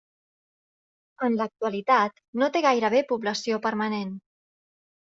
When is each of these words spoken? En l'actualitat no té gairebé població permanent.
En 1.27 1.37
l'actualitat 1.41 2.19
no 2.41 2.51
té 2.57 2.65
gairebé 2.69 3.05
població 3.15 3.63
permanent. 3.71 4.21